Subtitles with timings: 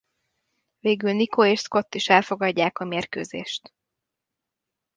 [0.79, 3.73] Végül Niko és Scott is elfogadják a mérkőzést.